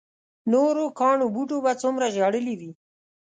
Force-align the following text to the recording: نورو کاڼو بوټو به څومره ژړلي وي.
نورو 0.51 0.83
کاڼو 0.99 1.27
بوټو 1.35 1.57
به 1.63 1.71
څومره 1.81 2.05
ژړلي 2.15 2.55
وي. 2.59 2.71